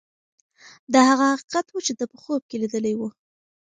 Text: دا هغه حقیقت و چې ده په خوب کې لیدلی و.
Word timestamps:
دا 0.93 0.99
هغه 1.09 1.25
حقیقت 1.33 1.65
و 1.69 1.77
چې 1.85 1.93
ده 1.99 2.05
په 2.11 2.17
خوب 2.23 2.41
کې 2.49 2.55
لیدلی 2.61 2.93
و. 2.97 3.01